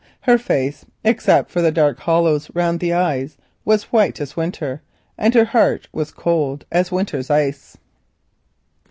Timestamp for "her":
0.21-0.39, 5.35-5.45